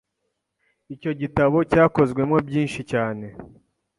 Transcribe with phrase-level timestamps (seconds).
[0.93, 3.25] icyo gitabo cyakozwemo byinshi cyane